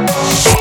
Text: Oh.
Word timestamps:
Oh. 0.00 0.57